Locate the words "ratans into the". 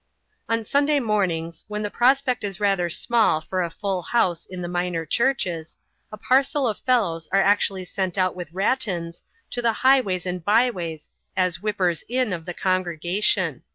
8.51-9.73